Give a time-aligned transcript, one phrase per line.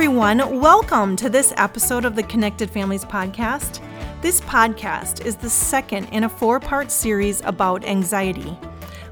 [0.00, 0.58] everyone.
[0.58, 3.82] Welcome to this episode of the Connected Families Podcast.
[4.22, 8.56] This podcast is the second in a four part series about anxiety.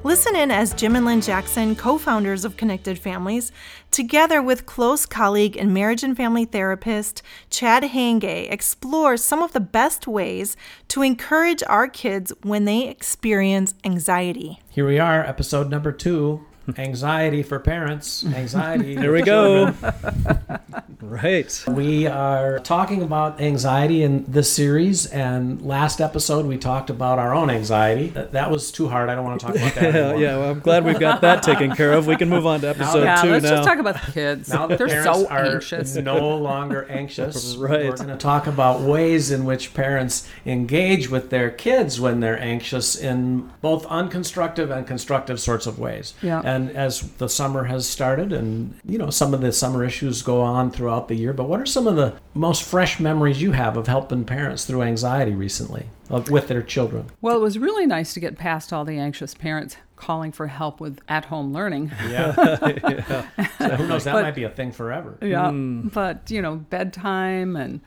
[0.03, 3.51] Listen in as Jim and Lynn Jackson, co founders of Connected Families,
[3.91, 7.21] together with close colleague and marriage and family therapist
[7.51, 13.75] Chad Hangay, explore some of the best ways to encourage our kids when they experience
[13.83, 14.59] anxiety.
[14.71, 16.47] Here we are, episode number two
[16.77, 18.25] anxiety for parents.
[18.25, 18.95] Anxiety.
[18.99, 19.73] There we go.
[21.01, 21.63] right.
[21.67, 27.33] We are talking about anxiety in this series, and last episode we talked about our
[27.33, 28.07] own anxiety.
[28.09, 29.09] That, that was too hard.
[29.09, 30.21] I don't want to talk about that Yeah, anymore.
[30.21, 30.37] yeah.
[30.37, 32.07] Well, I'm glad we've got that taken care of.
[32.07, 33.49] We can move on to episode Yeah, two let's now.
[33.51, 34.49] just talk about the kids.
[34.49, 35.95] Now the They're parents so are anxious.
[35.95, 37.55] no longer anxious.
[37.55, 37.89] Right.
[37.89, 42.39] We're going to talk about ways in which parents engage with their kids when they're
[42.39, 46.13] anxious in both unconstructive and constructive sorts of ways.
[46.21, 46.41] Yeah.
[46.43, 50.41] And as the summer has started, and you know some of the summer issues go
[50.41, 53.77] on throughout the year, but what are some of the most fresh memories you have
[53.77, 57.07] of helping parents through anxiety recently of, with their children?
[57.21, 60.79] Well, it was really nice to get past all the anxious parents calling for help
[60.79, 61.91] with at-home learning.
[62.09, 62.33] Yeah.
[62.33, 64.05] So who knows?
[64.05, 65.17] That But- might be a thing forever.
[65.21, 65.89] Yeah, hmm.
[65.89, 67.81] but you know, bedtime and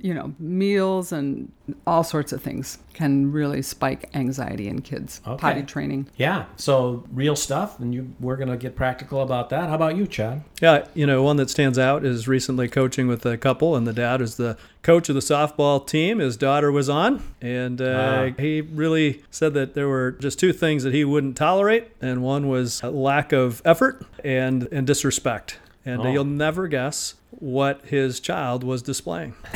[0.00, 1.52] you know, meals and
[1.86, 5.20] all sorts of things can really spike anxiety in kids.
[5.26, 5.38] Okay.
[5.38, 6.08] Potty training.
[6.16, 6.46] Yeah.
[6.56, 9.68] So real stuff, and you we're going to get practical about that.
[9.68, 10.42] How about you, Chad?
[10.62, 13.92] yeah, you know, one that stands out is recently coaching with a couple, and the
[13.92, 16.20] dad is the coach of the softball team.
[16.20, 18.40] His daughter was on, and uh, Ah.
[18.40, 22.46] he really said that there were just two things that he wouldn't tolerate, and one
[22.48, 25.58] was lack of effort and and disrespect.
[25.84, 26.12] And Oh.
[26.12, 29.34] you'll never guess what his child was displaying.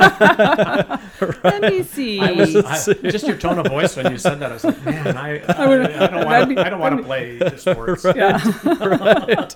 [0.00, 2.20] Let me see.
[2.20, 4.50] I was I, just your tone of voice when you said that.
[4.50, 6.60] I was like, man, I, I, I don't want to.
[6.66, 8.04] I don't want to play sports.
[8.04, 8.38] yeah.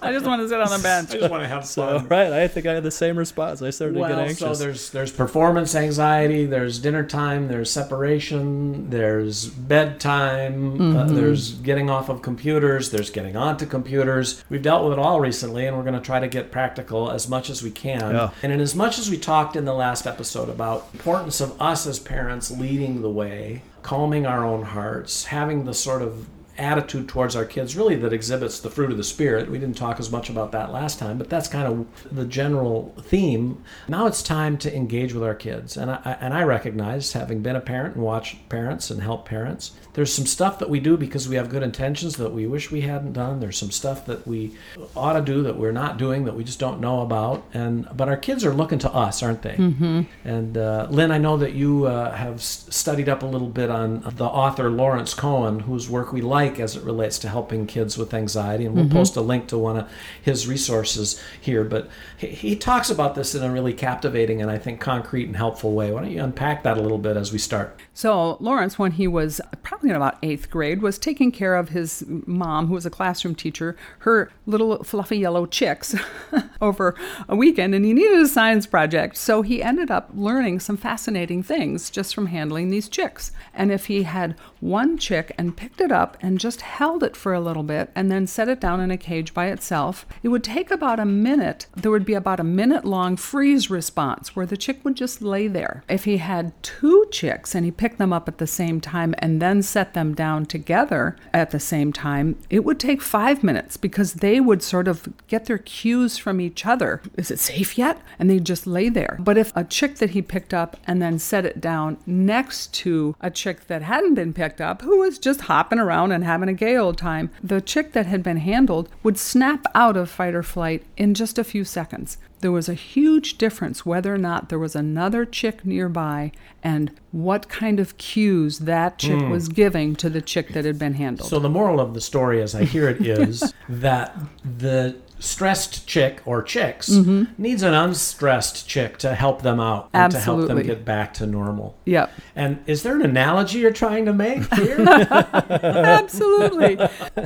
[0.03, 1.11] I just want to sit on the bench.
[1.15, 2.09] I just want to have So, fun.
[2.09, 3.63] right, I think I had the same response.
[3.63, 4.39] I started to get Well, anxious.
[4.39, 11.15] so there's there's performance anxiety, there's dinner time, there's separation, there's bedtime, uh, Mm-hmm.
[11.17, 14.43] there's getting off of computers, there's getting onto computers.
[14.49, 17.29] We've dealt with it all recently, and we're going to try to get practical as
[17.29, 18.15] much as we can.
[18.15, 18.31] Yeah.
[18.43, 21.87] And in as much as we talked in the last episode about importance of us
[21.87, 26.29] as parents leading the way, calming our own hearts, having the sort of
[26.59, 29.51] attitude towards our kids really that exhibits the fruit of the spirit.
[29.51, 32.95] We didn't talk as much about that last time, but that's kind of the general
[33.01, 33.63] theme.
[33.89, 35.77] Now it's time to engage with our kids.
[35.77, 39.73] And I and I recognize having been a parent and watched parents and helped parents,
[39.95, 42.83] there's some stuff that we do because we have good intentions that we wish we
[42.83, 43.41] hadn't done.
[43.41, 44.57] There's some stuff that we
[44.97, 47.45] ought to do that we're not doing that we just don't know about.
[47.55, 49.55] And but our kids are looking to us, aren't they?
[49.55, 50.03] Mm-hmm.
[50.25, 54.01] And uh, Lynn, I know that you uh, have studied up a little bit on
[54.17, 58.15] the author Lawrence Cohen, whose work we like as it relates to helping kids with
[58.15, 58.65] anxiety.
[58.67, 58.97] And we'll mm-hmm.
[58.97, 59.91] post a link to one of
[60.23, 61.65] his resources here.
[61.65, 65.37] But he, he talks about this in a really captivating and I think concrete and
[65.37, 65.91] helpful way.
[65.91, 67.79] Why don't you unpack that a little bit as we start?
[67.93, 72.05] So Lawrence, when he was probably in about eighth grade, was taking care of his
[72.09, 75.95] mom, who was a classroom teacher, her little fluffy yellow chicks
[76.61, 76.95] over
[77.29, 79.17] a weekend, and he needed a science project.
[79.17, 83.33] So he ended up learning some fascinating things just from handling these chicks.
[83.53, 87.33] And if he had one chick and picked it up and just held it for
[87.33, 90.45] a little bit and then set it down in a cage by itself, it would
[90.45, 91.67] take about a minute.
[91.77, 95.49] There would be about a minute long freeze response where the chick would just lay
[95.49, 95.85] there.
[95.89, 99.41] If he had two chicks and he picked them up at the same time and
[99.41, 104.15] then set them down together at the same time, it would take five minutes because
[104.15, 107.01] they would sort of get their cues from each other.
[107.17, 108.01] Is it safe yet?
[108.19, 109.17] And they'd just lay there.
[109.21, 113.17] But if a chick that he picked up and then set it down next to
[113.21, 116.55] a chick that hadn't been picked up, who was just hopping around and having a
[116.55, 120.43] gay old time, the chick that had been handled would snap out of fight or
[120.43, 122.19] flight in just a few seconds.
[122.41, 126.31] There was a huge difference whether or not there was another chick nearby
[126.63, 129.31] and what kind of cues that chick hmm.
[129.31, 131.31] was giving to the chick that had been handled.
[131.31, 134.15] So the moral of the story, as I hear it, is that
[134.45, 137.25] the stressed chick or chicks mm-hmm.
[137.39, 141.27] needs an unstressed chick to help them out and to help them get back to
[141.27, 141.77] normal.
[141.85, 142.13] yep.
[142.37, 144.81] And is there an analogy you're trying to make here?
[144.81, 146.77] Absolutely.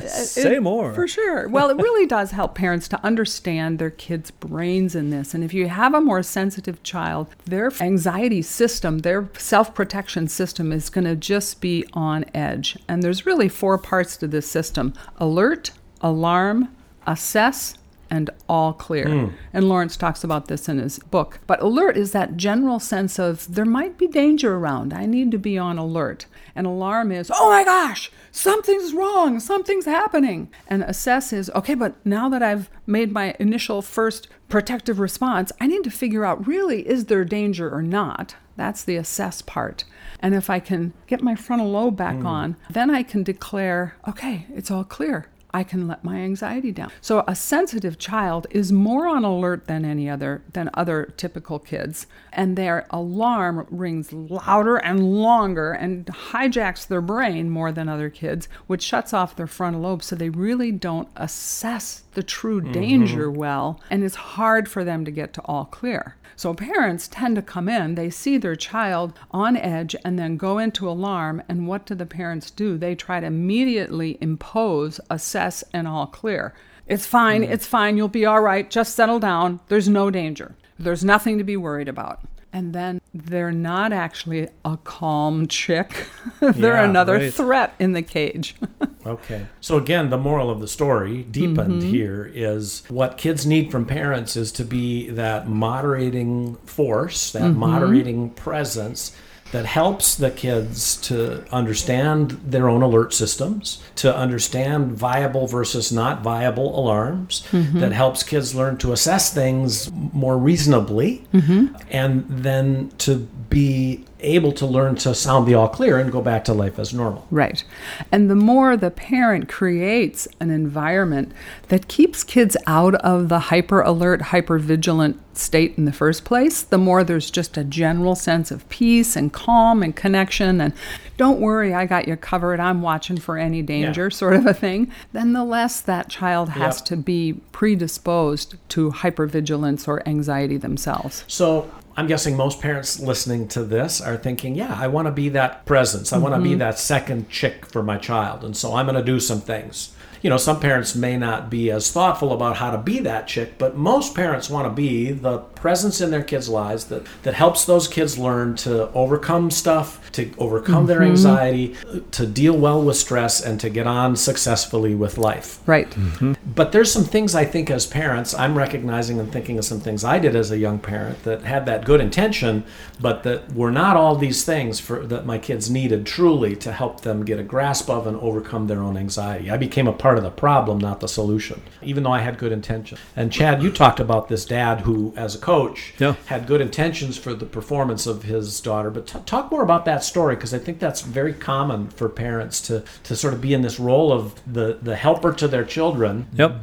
[0.07, 0.93] Say It- more.
[0.93, 1.47] For sure.
[1.47, 5.33] Well, it really does help parents to understand their kids' brains in this.
[5.33, 10.71] And if you have a more sensitive child, their anxiety system, their self protection system
[10.71, 12.77] is going to just be on edge.
[12.87, 15.71] And there's really four parts to this system alert,
[16.01, 16.69] alarm,
[17.05, 17.75] assess,
[18.09, 19.07] and all clear.
[19.07, 19.35] Hmm.
[19.53, 21.39] And Lawrence talks about this in his book.
[21.47, 24.93] But alert is that general sense of there might be danger around.
[24.93, 26.25] I need to be on alert.
[26.55, 30.49] And alarm is, oh my gosh, something's wrong, something's happening.
[30.67, 35.67] And assess is, okay, but now that I've made my initial first protective response, I
[35.67, 38.35] need to figure out really is there danger or not.
[38.55, 39.85] That's the assess part.
[40.19, 44.47] And if I can get my frontal lobe back on, then I can declare, okay,
[44.53, 45.27] it's all clear.
[45.51, 46.91] I can let my anxiety down.
[47.01, 52.05] So a sensitive child is more on alert than any other than other typical kids,
[52.31, 58.47] and their alarm rings louder and longer and hijacks their brain more than other kids,
[58.67, 62.71] which shuts off their frontal lobe so they really don't assess the true mm-hmm.
[62.71, 66.15] danger well, and it's hard for them to get to all clear.
[66.39, 70.57] So parents tend to come in, they see their child on edge and then go
[70.57, 72.77] into alarm, and what do the parents do?
[72.77, 76.53] They try to immediately impose, assess, and all clear.
[76.87, 77.49] It's fine, mm.
[77.49, 81.43] it's fine, you'll be all right, just settle down, there's no danger, there's nothing to
[81.43, 82.21] be worried about.
[82.53, 86.07] And then they're not actually a calm chick.
[86.39, 87.33] they're Yeah, another right.
[87.33, 88.55] threat in the cage.
[89.05, 89.47] Okay.
[89.61, 91.89] So again, the moral of the story, deepened mm-hmm.
[91.89, 97.59] here, is what kids need from parents is to be that moderating force, that mm-hmm.
[97.59, 99.15] moderating presence
[99.51, 106.21] that helps the kids to understand their own alert systems, to understand viable versus not
[106.21, 107.79] viable alarms, mm-hmm.
[107.79, 111.75] that helps kids learn to assess things more reasonably, mm-hmm.
[111.89, 113.15] and then to
[113.49, 116.93] be able to learn to sound the all clear and go back to life as
[116.93, 117.27] normal.
[117.31, 117.63] Right.
[118.11, 121.31] And the more the parent creates an environment
[121.69, 126.61] that keeps kids out of the hyper alert, hyper vigilant state in the first place,
[126.61, 130.73] the more there's just a general sense of peace and calm and connection and
[131.19, 134.89] don't worry, I got you covered, I'm watching for any danger, sort of a thing,
[135.11, 136.85] then the less that child has Yep.
[136.85, 141.25] to be predisposed to hypervigilance or anxiety themselves.
[141.27, 145.27] So I'm guessing most parents listening to this are thinking, yeah, I want to be
[145.29, 146.13] that presence.
[146.13, 146.59] I want to be mm-hmm.
[146.59, 148.45] that second chick for my child.
[148.45, 149.93] And so I'm going to do some things.
[150.21, 153.57] You know, some parents may not be as thoughtful about how to be that chick,
[153.57, 157.65] but most parents want to be the presence in their kids' lives that, that helps
[157.65, 161.11] those kids learn to overcome stuff, to overcome their mm-hmm.
[161.11, 161.75] anxiety,
[162.11, 165.59] to deal well with stress, and to get on successfully with life.
[165.65, 165.89] Right.
[165.91, 166.33] Mm-hmm.
[166.55, 170.03] But there's some things I think as parents, I'm recognizing and thinking of some things
[170.03, 172.63] I did as a young parent that had that good intention,
[172.99, 177.01] but that were not all these things for that my kids needed truly to help
[177.01, 179.49] them get a grasp of and overcome their own anxiety.
[179.51, 182.51] I became a part of the problem, not the solution, even though I had good
[182.51, 182.99] intentions.
[183.15, 186.15] And Chad, you talked about this dad who, as a coach, Yeah.
[186.27, 188.89] had good intentions for the performance of his daughter.
[188.89, 192.61] But t- talk more about that story because I think that's very common for parents
[192.61, 196.27] to to sort of be in this role of the the helper to their children
[196.33, 196.55] Yep.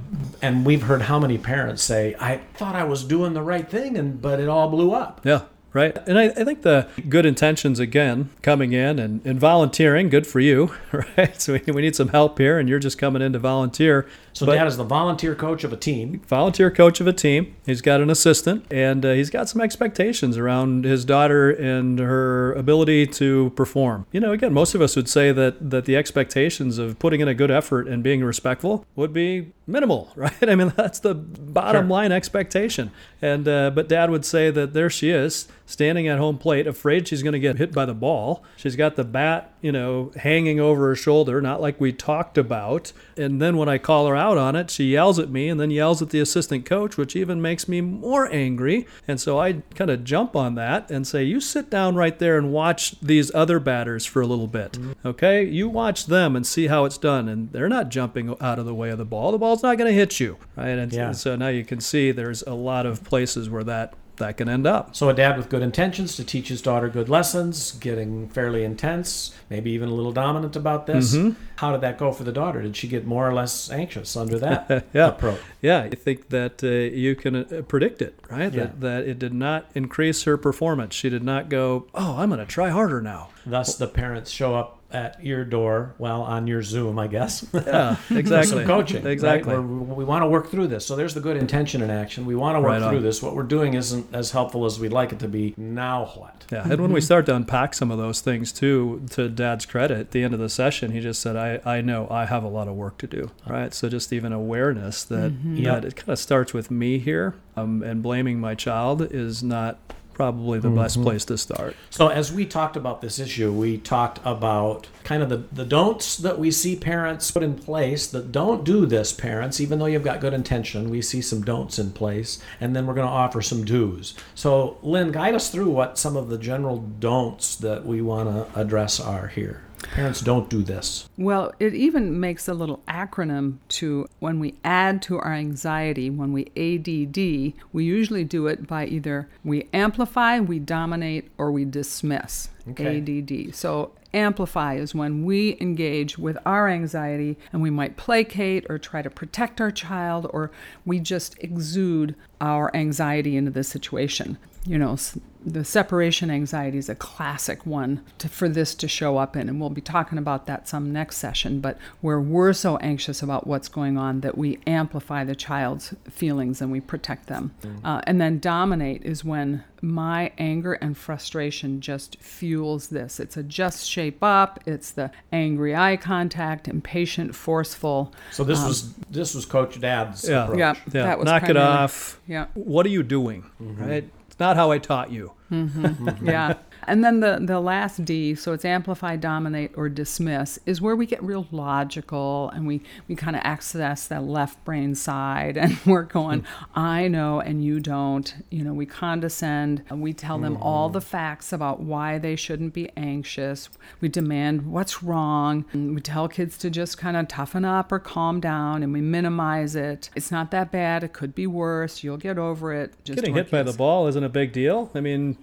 [0.43, 3.97] and we've heard how many parents say, "I thought I was doing the right thing,
[3.97, 5.41] and but it all blew up." Yeah.
[5.77, 5.95] Right.
[6.09, 10.41] And I, I think the good intentions, again, coming in and, and volunteering, good for
[10.41, 10.75] you,
[11.19, 11.39] right?
[11.39, 14.09] So we, we need some help here, and you're just coming in to volunteer.
[14.33, 16.23] So But- dad is the volunteer coach of a team.
[16.29, 17.55] volunteer coach of a team.
[17.67, 22.55] He's got an assistant, and uh, he's got some expectations around his daughter and her
[22.55, 24.07] ability to perform.
[24.13, 27.29] You know, again, most of us would say that that the expectations of putting in
[27.29, 30.49] a good effort and being respectful would be minimal, right?
[30.49, 31.91] I mean, that's the bottom Sure.
[31.91, 32.91] line expectation.
[33.21, 37.09] And uh, but Dad would say that there she is, standing at home plate, afraid
[37.09, 38.45] she's going to get hit by the ball.
[38.57, 42.93] She's got the bat, you know, hanging over her shoulder, not like we talked about.
[43.17, 45.73] And then when I call her out on it, she yells at me and then
[45.73, 48.87] yells at the assistant coach, which even makes me more angry.
[49.09, 52.39] And so I kind of jump on that and say, You sit down right there
[52.39, 54.79] and watch these other batters for a little bit.
[55.05, 55.43] Okay?
[55.43, 57.29] You watch them and see how it's done.
[57.29, 59.33] And they're not jumping out of the way of the ball.
[59.33, 60.37] The ball's not going to hit you.
[60.55, 60.79] Right?
[60.79, 61.11] And Yeah.
[61.11, 64.67] so now you can see there's a lot of places where that that can end
[64.67, 64.97] up.
[64.97, 69.35] So a dad with good intentions to teach his daughter good lessons, getting fairly intense,
[69.51, 71.17] maybe even a little dominant about this.
[71.57, 72.63] How did that go for the daughter?
[72.63, 75.09] Did she get more or less anxious under that Yeah.
[75.09, 75.41] approach?
[75.63, 78.53] Yeah, I think that uh, you can uh, predict it, right?
[78.53, 78.65] Yeah.
[78.65, 80.95] That, that it did not increase her performance.
[80.95, 83.29] She did not go, oh, I'm going to try harder now.
[83.45, 87.45] Thus, the parents show up at your door, well, on your Zoom, I guess.
[87.67, 88.59] Yeah, exactly.
[88.59, 89.05] some coaching.
[89.07, 89.53] Exactly.
[89.53, 90.87] Where we want to work through this.
[90.87, 92.25] So there's the good intention in action.
[92.27, 93.23] We want to work Right through this.
[93.23, 95.55] What we're doing isn't as helpful as we'd like it to be.
[95.57, 96.45] Now what?
[96.53, 99.99] Yeah, and when we start to unpack some of those things too, to Dad's credit,
[99.99, 102.49] at the end of the session, he just said, "I, I know I have a
[102.49, 103.75] lot of work to do." Right.
[103.75, 105.65] So just even awareness that Yep.
[105.83, 109.79] that it kind of starts with me here, um, and blaming my child is not
[110.17, 111.05] probably the best mm-hmm.
[111.05, 111.77] place to start.
[111.91, 116.17] So as we talked about this issue, we talked about kind of the, the don'ts
[116.17, 120.03] that we see parents put in place that don't do this, parents, even though you've
[120.03, 120.89] got good intention.
[120.89, 124.15] We see some don'ts in place, and then we're going to offer some do's.
[124.35, 128.59] So, Lynn, guide us through what some of the general don'ts that we want to
[128.59, 129.66] address are here.
[129.83, 131.09] Parents don't do this.
[131.17, 136.33] Well, it even makes a little acronym to when we add to our anxiety, when
[136.33, 142.49] we ADD, we usually do it by either we amplify, we dominate, or we dismiss.
[142.71, 142.99] Okay.
[142.99, 143.55] ADD.
[143.55, 149.03] So amplify is when we engage with our anxiety and we might placate or try
[149.03, 150.51] to protect our child or
[150.85, 154.39] we just exude our anxiety into the situation.
[154.65, 154.97] You know,
[155.47, 159.61] the separation anxiety is a classic one to, for this to show up in, and
[159.61, 161.61] we'll be talking about that some next session.
[161.61, 166.61] But where we're so anxious about what's going on that we amplify the child's feelings
[166.61, 167.55] and we protect them.
[167.63, 167.81] Mm.
[167.85, 173.21] Uh, and then dominate is when my anger and frustration just fuels this.
[173.21, 174.59] It's a just shape up.
[174.67, 178.13] It's the angry eye contact, impatient, forceful.
[178.33, 180.45] So this um, was this was Coach Dad's Yeah.
[180.45, 180.59] approach.
[180.59, 182.21] Yeah, Yeah, that was knock it off.
[182.27, 182.47] Yeah.
[182.55, 183.45] What are you doing?
[183.63, 183.89] Mm-hmm.
[183.89, 184.11] Right?
[184.37, 185.33] It's not how I taught you.
[185.51, 186.27] Mm-hmm.
[186.29, 186.57] yeah.
[186.87, 191.07] And then the, the last D, so it's amplify, dominate, or dismiss, is where we
[191.07, 196.03] get real logical and we, we kind of access that left brain side and we're
[196.03, 196.79] going, hmm.
[196.79, 198.35] I know and you don't.
[198.51, 199.83] You know, we condescend.
[199.89, 201.07] and We tell them all the hmm.
[201.07, 203.69] facts about why they shouldn't be anxious.
[204.01, 205.65] We demand what's wrong.
[205.73, 209.01] And we tell kids to just kind of toughen up or calm down and we
[209.01, 210.11] minimize it.
[210.15, 211.05] It's not that bad.
[211.05, 212.03] It could be worse.
[212.03, 212.93] You'll get over it.
[213.05, 214.91] Just Getting hit by the ball isn't a big deal.
[214.95, 215.39] I mean,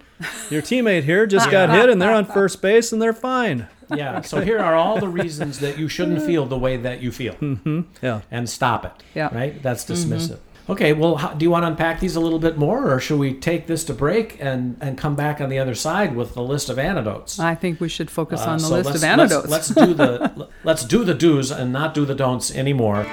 [0.50, 3.68] your teammate here just got hit and they're on first base and they're fine.
[3.94, 4.22] Yeah.
[4.22, 6.26] So here are all the reasons that you shouldn't mm-hmm.
[6.26, 7.34] feel the way that you feel.
[7.34, 7.82] Mm-hmm.
[8.02, 8.22] Yeah.
[8.30, 8.92] and stop it.
[9.14, 9.34] Yeah.
[9.34, 9.62] Right?
[9.62, 10.12] That's mm-hmm.
[10.12, 10.38] dismissive.
[10.66, 13.18] Okay, well, how, do you want to unpack these a little bit more, or should
[13.18, 16.42] we take this to break and, and come back on the other side with the
[16.42, 17.38] list of antidotes?
[17.38, 19.48] I think we should focus Uh, on the so list let's- of antidotes.
[19.48, 23.04] Let's, let's do the let's do the do's and not do the don'ts anymore.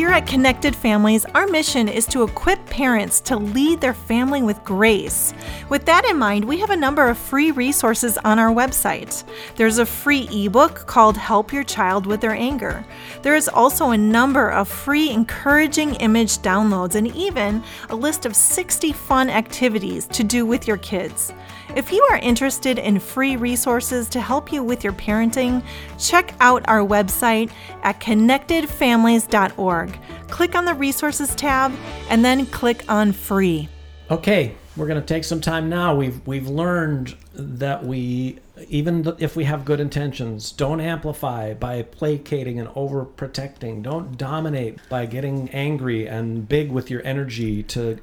[0.00, 4.64] Here at Connected Families, our mission is to equip parents to lead their family with
[4.64, 5.34] grace.
[5.68, 9.22] With that in mind, we have a number of free resources on our website.
[9.56, 12.82] There's a free ebook called Help Your Child with Their Anger.
[13.20, 18.34] There is also a number of free encouraging image downloads and even a list of
[18.34, 21.34] 60 fun activities to do with your kids.
[21.76, 25.62] If you are interested in free resources to help you with your parenting,
[25.98, 29.98] check out our website at connectedfamilies.org.
[30.28, 31.72] Click on the resources tab
[32.08, 33.68] and then click on free.
[34.10, 35.94] Okay, we're going to take some time now.
[35.94, 42.58] We've we've learned that we even if we have good intentions, don't amplify by placating
[42.58, 43.82] and overprotecting.
[43.82, 47.98] Don't dominate by getting angry and big with your energy to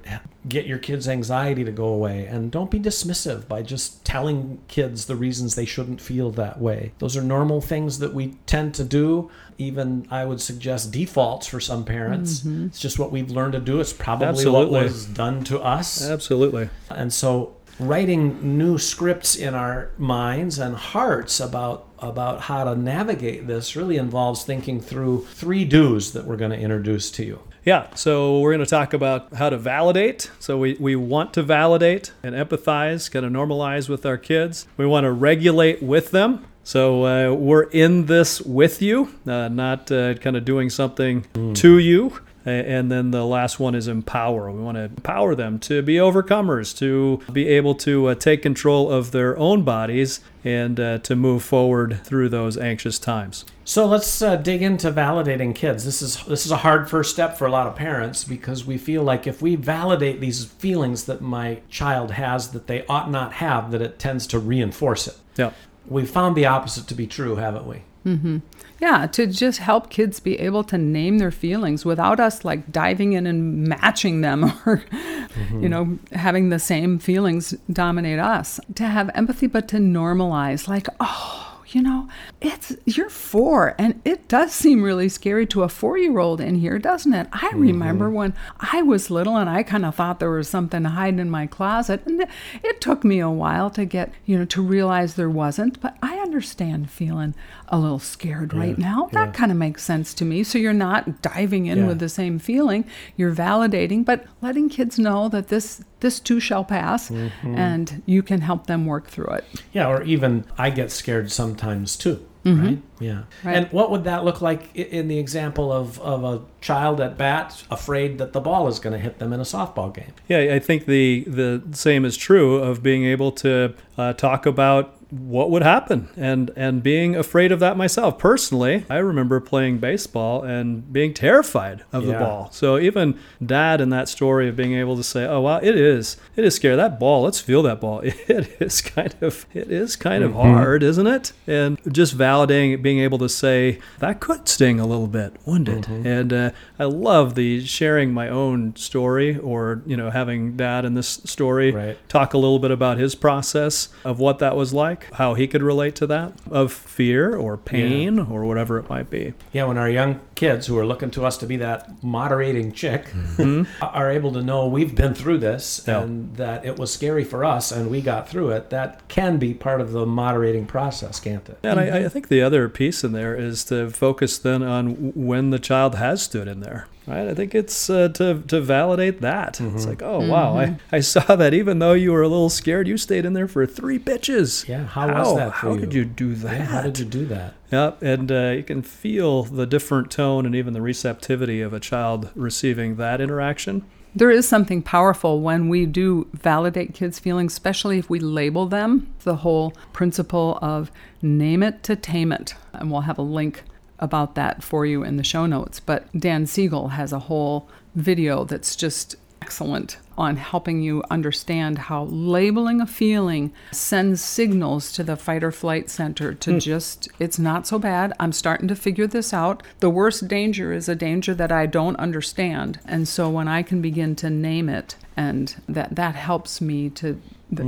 [0.48, 2.26] get your kids' anxiety to go away.
[2.26, 6.94] And don't be dismissive by just telling kids the reasons they shouldn't feel that way.
[7.00, 9.30] Those are normal things that we tend to do.
[9.58, 12.40] Even I would suggest defaults for some parents.
[12.40, 12.68] Mm-hmm.
[12.68, 13.80] It's just what we've learned to do.
[13.80, 14.80] It's probably Absolutely.
[14.80, 16.08] what was done to us.
[16.08, 16.70] Absolutely.
[16.90, 23.48] And so writing new scripts in our minds and hearts about about how to navigate
[23.48, 27.40] this really involves thinking through three do's that we're going to introduce to you.
[27.68, 30.32] Yeah, so we're going to talk about how to validate.
[30.40, 34.70] So we, we want to validate and empathize, kind of normalize with our kids.
[34.78, 36.46] We want to regulate with them.
[36.64, 41.78] So uh, we're in this with you, uh, not uh, kind of doing something to
[41.78, 42.18] you.
[42.48, 44.50] And then the last one is empower.
[44.50, 48.90] We want to empower them to be overcomers, to be able to uh, take control
[48.90, 53.44] of their own bodies and uh, to move forward through those anxious times.
[53.66, 55.84] So let's uh, dig into validating kids.
[55.84, 58.78] This is this is a hard first step for a lot of parents because we
[58.78, 63.34] feel like if we validate these feelings that my child has that they ought not
[63.34, 65.18] have, that it tends to reinforce it.
[65.36, 65.52] Yeah.
[65.86, 67.82] We've found the opposite to be true, haven't we?
[68.08, 68.38] Mm-hmm.
[68.80, 73.14] Yeah, to just help kids be able to name their feelings without us like diving
[73.14, 75.64] in and matching them or, mm-hmm.
[75.64, 78.60] you know, having the same feelings dominate us.
[78.76, 82.08] To have empathy, but to normalize, like, oh, you know,
[82.40, 87.14] it's you're four, and it does seem really scary to a four-year-old in here, doesn't
[87.14, 87.28] it?
[87.34, 87.60] I mm-hmm.
[87.60, 91.30] remember when I was little, and I kind of thought there was something hiding in
[91.30, 92.26] my closet, and
[92.64, 95.82] it took me a while to get, you know, to realize there wasn't.
[95.82, 97.36] But I understand feeling
[97.70, 99.10] a little scared right now.
[99.12, 100.44] That kind of makes sense to me.
[100.44, 101.88] So you're not diving in Yeah.
[101.88, 102.86] with the same feeling.
[103.18, 107.10] You're validating, but letting kids know that this this too shall pass,
[107.44, 109.46] and you can help them work through it.
[109.74, 112.26] Yeah, or even I get scared sometimes too.
[112.46, 112.78] right?
[113.02, 113.24] Yeah.
[113.44, 113.58] Right.
[113.58, 117.62] And what would that look like in the example of, of a child at bat
[117.70, 120.14] afraid that the ball is going to hit them in a softball game?
[120.30, 124.97] Yeah, I think the the same is true of being able to uh, talk about
[125.10, 128.86] what would happen and and being afraid of that myself personally.
[128.90, 132.50] I remember playing baseball and being terrified of the ball.
[132.52, 136.18] So even dad in that story of being able to say, "Oh wow, it is
[136.36, 137.24] it is scary that ball.
[137.24, 138.02] Let's feel that ball.
[138.28, 143.00] It is kind of it is kind of hard, isn't it?" And just validating being
[143.00, 145.88] able to say that could sting a little bit, wouldn't it?
[145.88, 150.94] And uh, I love the sharing my own story or you know having dad in
[150.96, 151.98] this story Right.
[152.10, 155.62] talk a little bit about his process of what that was like, how he could
[155.62, 159.34] relate to that of fear or pain or whatever it might be.
[159.52, 163.06] Yeah, when our young kids who are looking to us to be that moderating chick
[163.08, 163.64] mm-hmm.
[163.84, 166.04] are able to know we've been through this Yeah.
[166.04, 169.56] and that it was scary for us and we got through it, that can be
[169.56, 171.58] part of the moderating process, can't it?
[171.64, 172.06] And I, mm-hmm.
[172.06, 175.96] I think the other piece in there is to focus then on when the child
[175.96, 176.88] has stood in there.
[177.08, 179.62] Right, I think it's uh, to to validate that.
[179.62, 179.90] It's mm-hmm.
[179.90, 182.98] like, oh wow, I, I saw that even though you were a little scared, you
[182.98, 184.66] stayed in there for three pitches.
[184.68, 185.80] Yeah, how was that for How you?
[185.80, 186.58] could you do that?
[186.58, 187.54] Yeah, how did you do that?
[187.72, 191.80] Yep, and uh, you can feel the different tone and even the receptivity of a
[191.80, 193.84] child receiving that interaction.
[194.16, 199.14] There is something powerful when we do validate kids' feelings, especially if we label them.
[199.24, 202.56] The whole principle of name it to tame it.
[202.74, 203.64] And we'll have a link
[204.00, 205.80] about that for you in the show notes.
[205.80, 212.06] But Dan Siegel has a whole video that's just excellent on helping you understand how
[212.06, 216.60] labeling a feeling sends signals to the fight or flight center to hmm.
[216.60, 218.14] just it's not so bad.
[218.20, 219.64] I'm starting to figure this out.
[219.80, 222.80] The worst danger is a danger that i don't understand.
[222.86, 227.22] And so when i can begin to name it and that that helps me to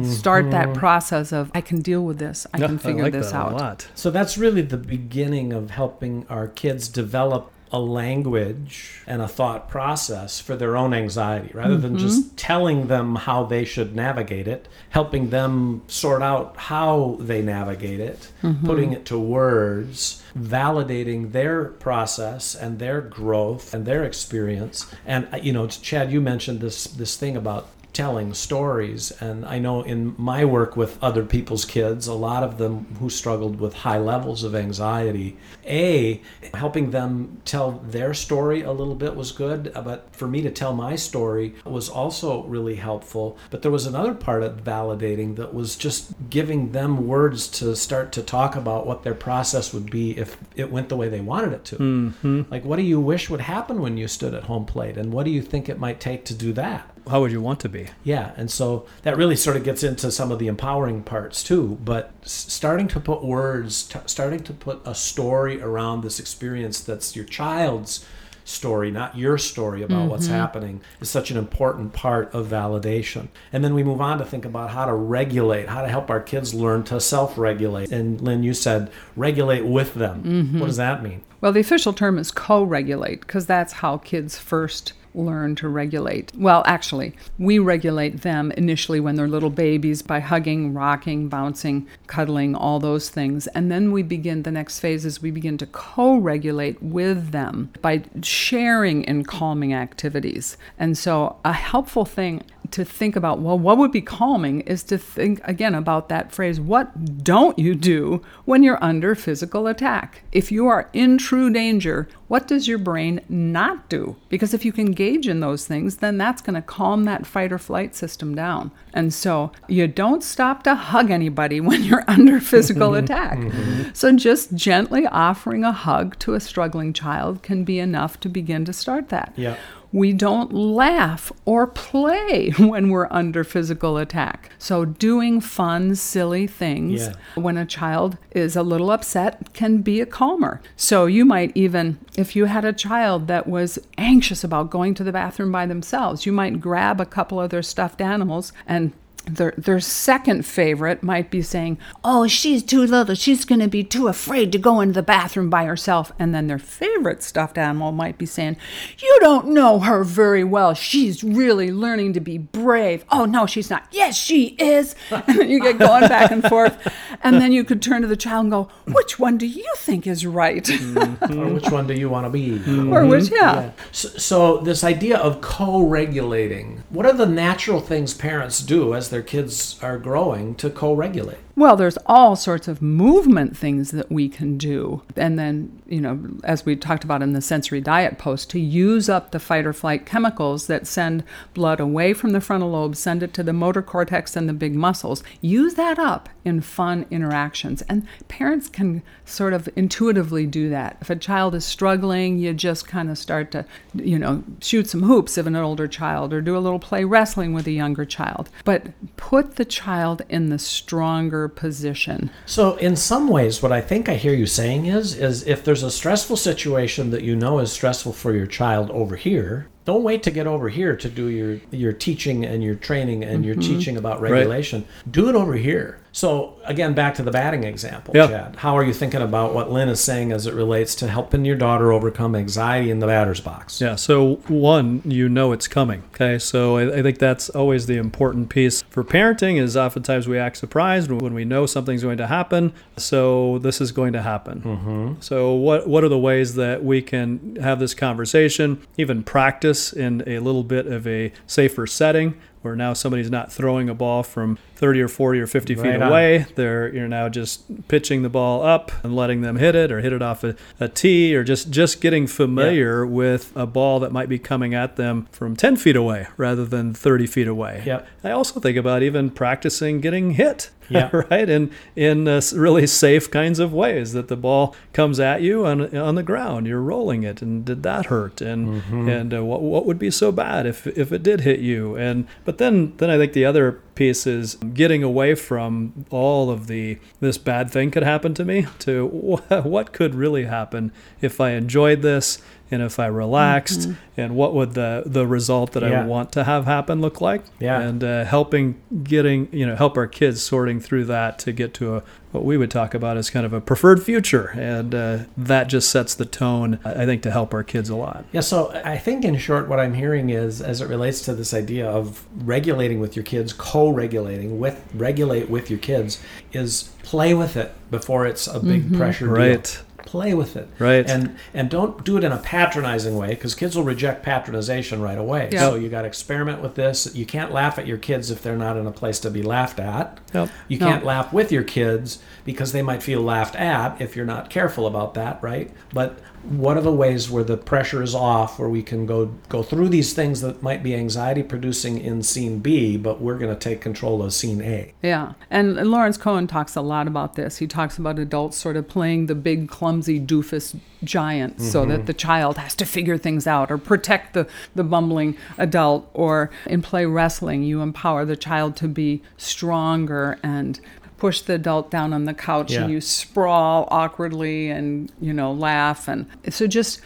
[0.03, 0.79] start that mm-hmm.
[0.79, 2.45] process of i can deal with this.
[2.53, 3.53] I can figure like this that out.
[3.53, 3.87] a lot.
[3.95, 9.69] So that's really the beginning of helping our kids develop a language and a thought
[9.69, 14.67] process for their own anxiety rather than just telling them how they should navigate it,
[14.89, 18.31] helping them sort out how they navigate it,
[18.65, 24.91] putting it to words, validating their process and their growth and their experience.
[25.05, 29.11] And uh, you know, Chad, you mentioned this this thing about telling stories.
[29.19, 33.09] And I know in my work with other people's kids, a lot of them who
[33.09, 36.21] struggled with high levels of anxiety, A,
[36.53, 39.71] helping them tell their story a little bit was good.
[39.73, 43.37] But for me to tell my story was also really helpful.
[43.49, 48.11] But there was another part of validating that was just giving them words to start
[48.13, 51.53] to talk about what their process would be if it went the way they wanted
[51.53, 51.75] it to.
[51.77, 52.41] Mm-hmm.
[52.49, 54.97] Like, what do you wish would happen when you stood at home plate?
[54.97, 56.89] And what do you think it might take to do that?
[57.09, 57.87] How would you want to be?
[58.03, 61.77] Yeah, and so that really sort of gets into some of the empowering parts too.
[61.83, 67.15] But starting to put words, t- starting to put a story around this experience that's
[67.15, 68.05] your child's
[68.49, 70.35] story, not your story about what's mm-hmm.
[70.35, 73.27] happening, is such an important part of validation.
[73.53, 76.19] And then we move on to think about how to regulate, how to help our
[76.19, 77.91] kids learn to self regulate.
[77.91, 80.17] And Lynn, you said regulate with them.
[80.17, 80.59] What mm-hmm.
[80.59, 81.23] does that mean?
[81.41, 84.93] Well, the official term is co regulate because that's how kids first
[85.23, 86.31] learn to regulate.
[86.35, 92.55] Well, actually, we regulate them initially when they're little babies by hugging, rocking, bouncing, cuddling,
[92.55, 93.47] all those things.
[93.47, 97.71] And then we begin, the next phase is we begin to co regulate with them
[97.81, 100.57] by sharing in calming activities.
[100.77, 104.97] And so, a helpful thing to think about, well, what would be calming is to
[104.97, 110.23] think again about that phrase, what don't you do when you're under physical attack?
[110.31, 114.15] If you are in true danger, what does your brain not do?
[114.29, 117.51] Because if you can gauge in those things, then that's going to calm that fight
[117.51, 118.71] or flight system down.
[118.93, 123.03] And so you don't stop to hug anybody when you're under physical mm-hmm.
[123.03, 123.37] attack.
[123.39, 123.89] Mm-hmm.
[123.93, 128.63] So just gently offering a hug to a struggling child can be enough to begin
[128.65, 129.33] to start that.
[129.35, 129.57] Yeah.
[129.91, 134.51] We don't laugh or play when we're under physical attack.
[134.59, 137.13] So, doing fun, silly things Yeah.
[137.35, 140.61] when a child is a little upset can be a calmer.
[140.75, 145.03] So, you might even, if you had a child that was anxious about going to
[145.03, 148.91] the bathroom by themselves, you might grab a couple of their stuffed animals and
[149.35, 153.15] their, their second favorite might be saying, Oh, she's too little.
[153.15, 156.11] She's going to be too afraid to go into the bathroom by herself.
[156.19, 158.57] And then their favorite stuffed animal might be saying,
[158.99, 160.73] You don't know her very well.
[160.73, 163.05] She's really learning to be brave.
[163.09, 163.87] Oh, no, she's not.
[163.91, 164.95] Yes, she is.
[165.39, 166.77] You get going back and forth.
[167.21, 170.07] And then you could turn to the child and go, Which one do you think
[170.07, 170.63] is right?
[170.63, 171.39] Mm-hmm.
[171.39, 172.51] or which one do you want to be?
[172.51, 172.93] Mm-hmm.
[172.93, 173.37] or which, yeah.
[173.61, 173.71] Yeah.
[173.91, 179.21] So, so this idea of co-regulating, what are the natural things parents do as their
[179.21, 181.37] kids are growing to co-regulate?
[181.59, 185.01] Well, there's all sorts of movement things that we can do.
[185.17, 189.09] And then, you know, as we talked about in the sensory diet post, to use
[189.09, 191.21] up the fight or flight chemicals that send
[191.53, 194.73] blood away from the frontal lobe, send it to the motor cortex and the big
[194.73, 195.21] muscles.
[195.41, 197.81] Use that up in fun interactions.
[197.89, 200.95] And parents can sort of intuitively do that.
[201.01, 205.03] If a child is struggling, you just kind of start to, you know, shoot some
[205.03, 208.49] hoops if an older child or do a little play wrestling with a younger child.
[208.63, 208.83] But
[209.17, 212.29] put the child in the stronger position.
[212.45, 215.83] So in some ways what I think I hear you saying is is if there's
[215.83, 220.21] a stressful situation that you know is stressful for your child over here, don't wait
[220.21, 223.97] to get over here to do your your teaching and your training and your teaching
[223.97, 224.85] about regulation.
[225.09, 225.99] Do it over here.
[226.11, 228.27] So again, back to the batting example, Yeah.
[228.27, 228.55] Chad.
[228.57, 231.55] How are you thinking about what Lynn is saying as it relates to helping your
[231.55, 233.79] daughter overcome anxiety in the batter's box?
[233.79, 233.95] Yeah.
[233.95, 236.03] So one, you know it's coming.
[236.15, 236.39] Okay.
[236.39, 239.61] So I, I think that's always the important piece for parenting.
[239.61, 242.73] Is oftentimes we act surprised when we know something's going to happen.
[242.97, 244.61] So this is going to happen.
[244.61, 245.13] Mm-hmm.
[245.21, 250.23] So what what are the ways that we can have this conversation, even practice in
[250.27, 252.35] a little bit of a safer setting?
[252.61, 256.01] Where now somebody's not throwing a ball from 30 or 40 or 50 feet Right
[256.01, 256.09] on.
[256.09, 256.45] away.
[256.55, 260.11] They're you're now just pitching the ball up and letting them hit it, or hit
[260.11, 264.27] it off a, a tee, or just just getting familiar with a ball that might
[264.27, 267.81] be coming at them from 10 feet away rather than 30 feet away.
[267.85, 268.05] Yep.
[268.25, 270.69] I also think about even practicing getting hit.
[270.99, 271.09] Yeah.
[271.11, 275.65] right, in in uh, really safe kinds of ways that the ball comes at you
[275.65, 278.41] on on the ground, you're rolling it, and did that hurt?
[278.41, 281.95] And and uh, what what would be so bad if if it did hit you?
[281.95, 286.67] And but then then I think the other piece is getting away from all of
[286.67, 289.05] the this bad thing could happen to me to
[289.63, 294.73] what could really happen if I enjoyed this and if I relaxed and what would
[294.73, 296.03] the the result that Yeah.
[296.03, 297.81] I want to have happen look like Yeah.
[297.81, 301.95] and uh, helping getting you know help our kids sorting through that to get to
[301.97, 305.65] a what we would talk about as kind of a preferred future and uh, that
[305.65, 308.25] just sets the tone I think to help our kids a lot.
[308.31, 311.53] Yeah, so I think in short, what I'm hearing is, as it relates to this
[311.53, 316.21] idea of regulating with your kids, co-regulating with regulate with your kids,
[316.53, 319.35] is play with it before it's a big pressure deal.
[319.35, 321.07] right Play with it, Right.
[321.09, 325.17] And and don't do it in a patronizing way because kids will reject patronization right
[325.17, 325.49] away.
[325.51, 327.13] So you got to experiment with this.
[327.15, 329.79] You can't laugh at your kids if they're not in a place to be laughed
[329.79, 330.19] at.
[330.33, 330.49] Yep.
[330.67, 330.87] You No.
[330.87, 334.87] can't laugh with your kids because they might feel laughed at if you're not careful
[334.87, 335.69] about that, right?
[335.93, 339.61] But what are the ways where the pressure is off where we can go go
[339.61, 343.59] through these things that might be anxiety producing in scene B, but we're going to
[343.59, 344.91] take control of scene A.
[345.03, 345.33] Yeah.
[345.51, 347.57] And Lawrence Cohen talks a lot about this.
[347.57, 351.91] He talks about adults sort of playing the big, clumsy doofus giant so mm-hmm.
[351.91, 356.09] that the child has to figure things out or protect the, the bumbling adult.
[356.15, 360.79] Or in play wrestling, you empower the child to be stronger and
[361.19, 362.83] push the adult down on the couch Yeah.
[362.83, 366.07] and you sprawl awkwardly and, you know, laugh.
[366.07, 367.01] And so just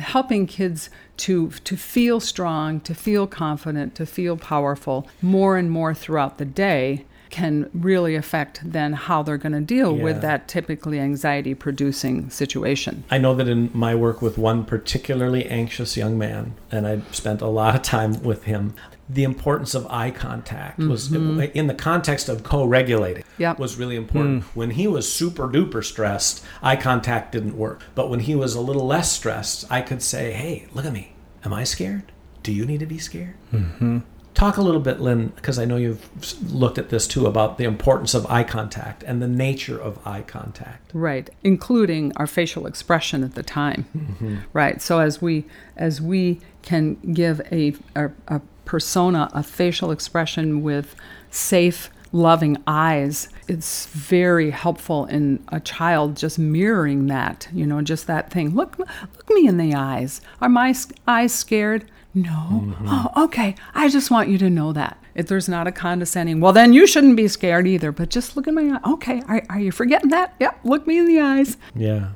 [0.00, 5.94] helping kids to to feel strong, to feel confident, to feel powerful more and more
[5.94, 10.04] throughout the day can really affect then how they're going to deal Yeah.
[10.04, 13.04] with that typically anxiety producing situation.
[13.10, 17.40] I know that in my work with one particularly anxious young man, and I spent
[17.40, 18.74] a lot of time with him,
[19.12, 21.40] the importance of eye contact was mm-hmm.
[21.54, 23.58] in the context of co-regulating Yep.
[23.58, 24.42] was really important.
[24.42, 24.46] Mm.
[24.54, 27.82] When he was super duper stressed, eye contact didn't work.
[27.94, 31.12] But when he was a little less stressed, I could say, "Hey, look at me.
[31.44, 32.04] Am I scared?
[32.42, 33.98] Do you need to be scared?" Mm-hmm.
[34.34, 36.08] Talk a little bit, Lynn, because I know you've
[36.50, 40.22] looked at this too about the importance of eye contact and the nature of eye
[40.22, 40.90] contact.
[40.94, 43.84] Right, including our facial expression at the time.
[43.96, 44.36] Mm-hmm.
[44.54, 44.80] Right.
[44.80, 45.44] So as we
[45.76, 48.40] as we can give a, a a
[48.72, 50.96] persona a facial expression with
[51.30, 58.06] safe loving eyes it's very helpful in a child just mirroring that you know just
[58.06, 58.54] that thing.
[58.54, 60.22] Look look me in the eyes.
[60.40, 60.74] Are my
[61.06, 61.84] eyes scared?
[62.14, 62.30] No.
[62.30, 62.86] Mm-hmm.
[62.88, 63.54] Oh okay.
[63.74, 64.96] I just want you to know that.
[65.14, 68.46] If there's not a condescending well then you shouldn't be scared either but just look
[68.46, 68.92] in my eye.
[68.92, 69.20] Okay.
[69.28, 70.34] Are, are you forgetting that?
[70.40, 70.60] Yep.
[70.64, 71.58] Look me in the eyes.
[71.74, 72.12] Yeah.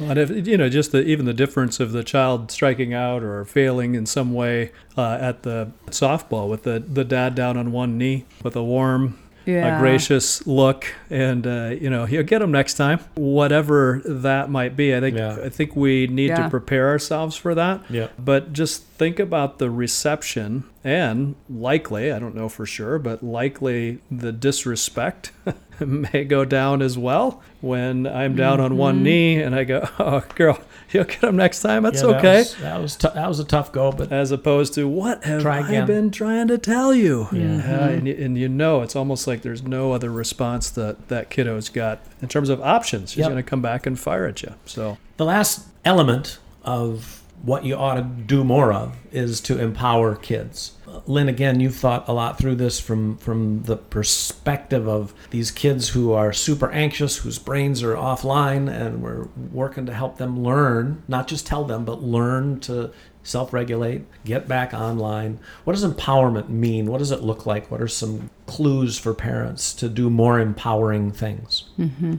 [0.00, 3.44] And if you know, just the even the difference of the child striking out or
[3.44, 7.96] failing in some way uh, at the softball with the the dad down on one
[7.96, 9.76] knee with a warm, Yeah.
[9.76, 14.76] a gracious look, and uh, you know he'll get him next time, whatever that might
[14.76, 14.94] be.
[14.94, 15.38] I think Yeah.
[15.44, 16.44] I think we need Yeah.
[16.44, 17.82] to prepare ourselves for that.
[17.88, 18.08] Yeah.
[18.18, 23.98] But just think about the reception and likely, I don't know for sure, but likely
[24.10, 25.32] the disrespect
[25.84, 30.22] may go down as well when I'm down on one knee and I go, "Oh,
[30.34, 30.58] girl,
[30.92, 31.82] you'll get them next time.
[31.82, 34.30] That's Yeah, that okay." was- That was, tou- that was a tough go, but As
[34.30, 37.28] opposed to what have I been trying to tell you?
[37.32, 37.56] Yeah.
[37.56, 41.30] Uh, and, you- and you know, it's almost like there's no other response that that
[41.30, 43.10] kiddo's got in terms of options.
[43.12, 43.28] She's Yep.
[43.30, 44.54] going to come back and fire at you.
[44.64, 50.16] So the last element of what you ought to do more of is to empower
[50.16, 50.72] kids.
[51.06, 55.90] Lynn, again, you've thought a lot through this from from the perspective of these kids
[55.90, 61.02] who are super anxious, whose brains are offline, and we're working to help them learn,
[61.06, 62.90] not just tell them, but learn to
[63.22, 65.38] self-regulate, get back online.
[65.64, 66.86] What does empowerment mean?
[66.86, 67.70] What does it look like?
[67.70, 71.64] What are some clues for parents to do more empowering things?
[71.78, 72.16] Mm-hmm.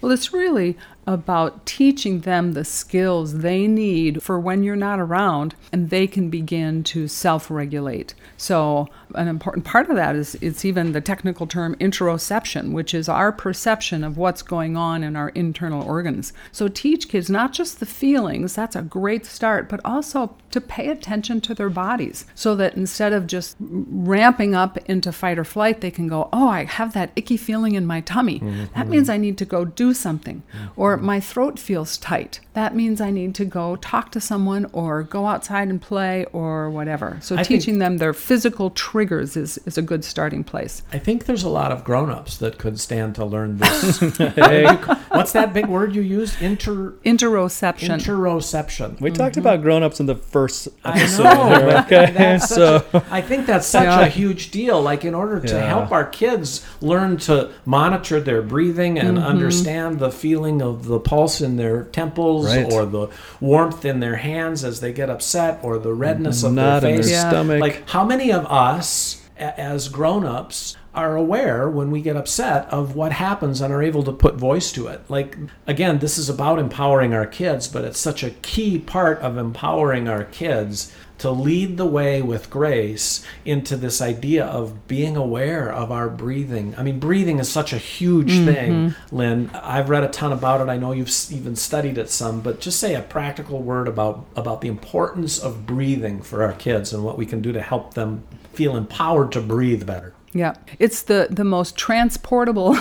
[0.00, 5.54] Well, it's really about teaching them the skills they need for when you're not around
[5.72, 8.14] and they can begin to self regulate.
[8.36, 13.08] So, an important part of that is it's even the technical term interoception, which is
[13.08, 16.32] our perception of what's going on in our internal organs.
[16.50, 20.88] So, teach kids not just the feelings, that's a great start, but also to pay
[20.88, 25.65] attention to their bodies so that instead of just ramping up into fight or flight,
[25.72, 28.40] they can go, Oh, I have that icky feeling in my tummy.
[28.40, 28.64] Mm-hmm.
[28.74, 30.42] That means I need to go do something.
[30.54, 30.80] Mm-hmm.
[30.80, 32.40] Or my throat feels tight.
[32.54, 36.70] That means I need to go talk to someone or go outside and play or
[36.70, 37.18] whatever.
[37.20, 40.82] So I think- teaching them their physical triggers is, is a good starting place.
[40.92, 43.98] I think there's a lot of grown-ups that could stand to learn this.
[44.16, 44.64] hey,
[45.10, 46.40] What's that big word you used?
[46.42, 47.88] Inter Interoception.
[47.98, 49.00] interoception.
[49.00, 49.40] we talked mm-hmm.
[49.40, 51.22] about grown-ups in the first I episode.
[51.24, 51.48] know.
[51.58, 54.00] here, okay, such so a- I think that's such Yeah.
[54.00, 54.80] a huge deal.
[54.82, 55.68] Like in order to Yeah.
[55.68, 59.26] help our kids learn to monitor their breathing and mm-hmm.
[59.26, 62.72] understand the feeling of the pulse in their temples Right.
[62.72, 63.08] or the
[63.40, 66.96] warmth in their hands as they get upset or the redness of knot their in
[66.96, 67.12] their face.
[67.12, 67.28] Yeah.
[67.30, 67.60] stomach.
[67.60, 72.96] Like how many of us a- as grown-ups are aware when we get upset of
[72.96, 75.02] what happens and are able to put voice to it.
[75.10, 79.36] Like again, this is about empowering our kids, but it's such a key part of
[79.36, 85.72] empowering our kids to lead the way with grace into this idea of being aware
[85.72, 86.74] of our breathing.
[86.76, 88.46] I mean, breathing is such a huge mm-hmm.
[88.46, 89.50] thing, Lynn.
[89.54, 90.70] I've read a ton about it.
[90.70, 94.60] I know you've even studied it some, but just say a practical word about about
[94.60, 98.24] the importance of breathing for our kids and what we can do to help them
[98.52, 100.12] feel empowered to breathe better.
[100.36, 102.76] Yeah, it's the, the most transportable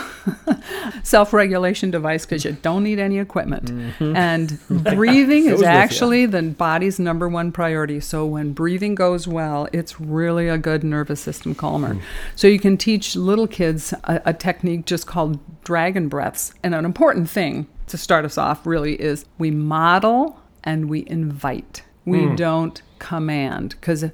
[1.03, 3.69] self regulation device because you don't need any equipment.
[3.99, 7.99] And breathing is actually the body's number one priority.
[7.99, 11.97] So when breathing goes well, it's really a good nervous system calmer.
[12.35, 16.53] So you can teach little kids a, a technique just called dragon breaths.
[16.63, 21.83] And an important thing to start us off really is we model and we invite.
[22.05, 24.05] We don't command because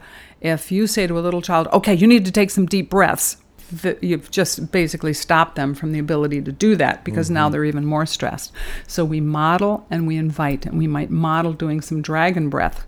[0.41, 3.37] if you say to a little child, "Okay, you need to take some deep breaths,"
[3.81, 7.53] th- you've just basically stopped them from the ability to do that because now mm-hmm.
[7.53, 8.51] they're even more stressed.
[8.87, 12.85] So we model and we invite, and we might model doing some dragon breath.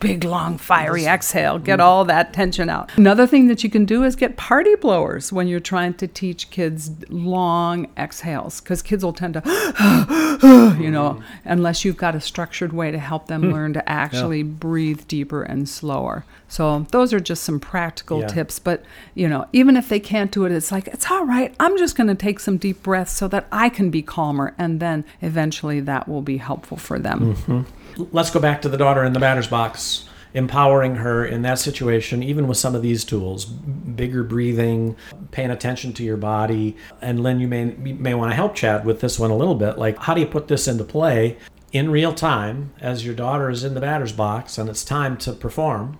[0.00, 1.58] Big, long, fiery exhale.
[1.58, 1.82] Get mm.
[1.82, 2.90] all that tension out.
[2.96, 6.50] Another thing that you can do is get party blowers when you're trying to teach
[6.50, 9.42] kids long exhales because kids will tend to,
[10.80, 11.22] you know, mm.
[11.44, 13.52] unless you've got a structured way to help them hmm.
[13.52, 16.24] learn to actually breathe deeper and slower.
[16.48, 18.28] So those are just some practical Yeah.
[18.28, 18.58] tips.
[18.58, 21.54] But, you know, even if they can't do it, it's like, it's all right.
[21.58, 24.54] I'm just going to take some deep breaths so that I can be calmer.
[24.58, 27.34] And then eventually that will be helpful for them.
[27.34, 27.62] Mm-hmm.
[27.96, 30.04] Let's go back to the daughter in the batter's box.
[30.34, 34.94] Empowering her in that situation, even with some of these tools, bigger breathing,
[35.30, 36.76] paying attention to your body.
[37.00, 39.54] And Lynn, you may you may want to help Chad with this one a little
[39.54, 39.78] bit.
[39.78, 41.38] Like, how do you put this into play
[41.72, 45.32] in real time as your daughter is in the batter's box and it's time to
[45.32, 45.98] perform?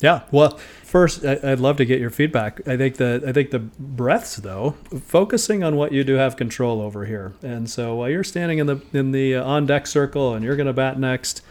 [0.00, 0.22] Yeah.
[0.30, 2.66] Well, first, I'd love to get your feedback.
[2.68, 6.80] I think the I think the breaths, though, focusing on what you do have control
[6.80, 7.32] over here.
[7.42, 10.56] And so while you're standing in the in the uh, on deck circle and you're
[10.56, 11.42] going to bat next,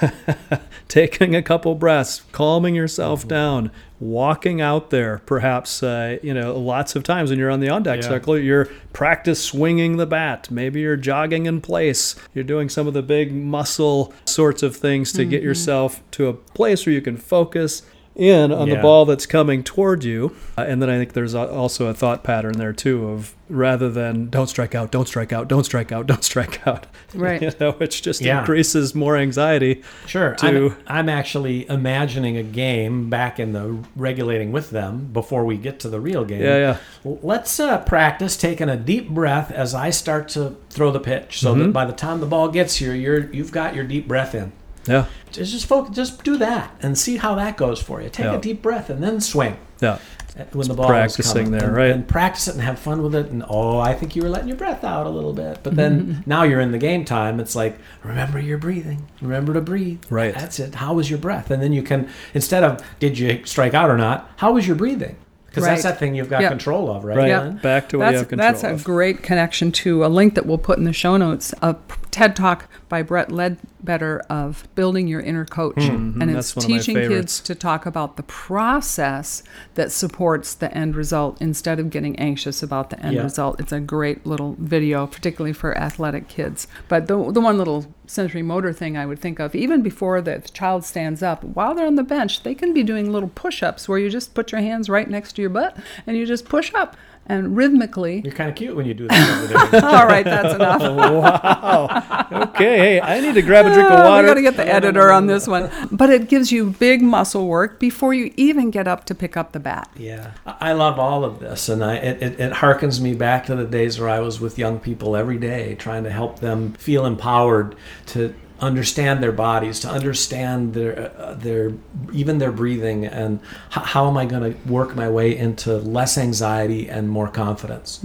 [0.88, 5.18] taking a couple breaths, calming yourself down, walking out there.
[5.26, 8.08] Perhaps uh, you know lots of times when you're on the on deck Yeah.
[8.08, 10.50] circle, you're practice swinging the bat.
[10.50, 12.14] Maybe you're jogging in place.
[12.34, 16.32] You're doing some of the big muscle sorts of things to get yourself to a
[16.34, 17.82] place where you can focus.
[18.16, 20.34] In on the ball that's coming toward you.
[20.56, 23.88] Uh, and then I think there's a- also a thought pattern there too of rather
[23.90, 26.86] than don't strike out, don't strike out, don't strike out, don't strike out.
[27.14, 27.40] Right.
[27.40, 28.40] You know, which just Yeah.
[28.40, 29.82] increases more anxiety.
[30.06, 30.34] Sure.
[30.34, 35.56] to- I'm, I'm actually imagining a game back in the regulating with them before we
[35.56, 36.42] get to the real game.
[36.42, 36.76] Yeah, yeah.
[37.22, 41.52] Let's uh, practice taking a deep breath as I start to throw the pitch, so
[41.52, 41.62] Mm-hmm.
[41.62, 44.52] that by the time the ball gets here, you're you've got your deep breath in.
[44.86, 45.06] Yeah.
[45.32, 48.08] Just just focus, just do that and see how that goes for you.
[48.08, 48.36] Take Yeah.
[48.36, 49.98] a deep breath and then swing Yeah.
[50.38, 51.50] Uh, when the ball practicing is coming.
[51.50, 51.90] there, and, right.
[51.90, 53.30] And practice it and have fun with it.
[53.30, 55.60] And oh, I think you were letting your breath out a little bit.
[55.62, 56.20] But then mm-hmm.
[56.26, 57.40] now you're in the game time.
[57.40, 59.08] It's like remember your breathing.
[59.22, 60.04] Remember to breathe.
[60.10, 60.34] Right.
[60.34, 60.74] That's it.
[60.74, 61.50] How was your breath?
[61.50, 64.30] And then you can instead of did you strike out or not?
[64.36, 65.16] How was your breathing?
[65.46, 66.50] Because that's that thing you've got Yep.
[66.50, 67.16] control of, right?
[67.16, 67.28] Right.
[67.28, 67.62] Yep.
[67.62, 68.84] Back to what you have control that's a of.
[68.84, 71.76] great connection to a link that we'll put in the show notes a
[72.16, 75.74] TED Talk by Brett Ledbetter of building your inner coach.
[75.74, 75.90] Hmm.
[75.90, 76.36] and mm-hmm.
[76.38, 79.42] it's one of my teaching kids to talk about the process
[79.74, 83.22] that supports the end result instead of getting anxious about the end Yeah.
[83.22, 83.60] result.
[83.60, 86.66] It's a great little video, particularly for athletic kids.
[86.88, 90.38] But the, the one little sensory motor thing I would think of, even before the
[90.54, 93.90] child stands up, while they're on the bench, they can be doing little push ups
[93.90, 95.76] where you just put your hands right next to your butt
[96.06, 96.96] and you just push up.
[97.28, 99.84] And rhythmically, You're kind of cute when you do that over there.
[99.90, 100.80] all right, that's enough.
[100.82, 102.48] wow.
[102.50, 102.78] Okay.
[102.78, 104.22] Hey, I need to grab a drink of Oh, water.
[104.22, 105.70] We got to get the editor on this one.
[105.90, 109.52] But it gives you big muscle work before you even get up to pick up
[109.52, 109.88] the bat.
[109.96, 113.46] Yeah, I I love all of this, and I it, it, it harkens me back
[113.46, 116.72] to the days where I was with young people every day, trying to help them
[116.74, 117.74] feel empowered
[118.06, 121.72] to understand their bodies, to understand their uh, their
[122.12, 123.38] even their breathing, and
[123.70, 128.00] h- how am I going to work my way into less anxiety and more confidence.